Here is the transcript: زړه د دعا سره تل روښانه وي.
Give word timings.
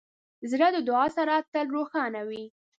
زړه 0.51 0.67
د 0.75 0.77
دعا 0.87 1.05
سره 1.17 1.33
تل 1.51 1.65
روښانه 1.77 2.21
وي. 2.29 2.43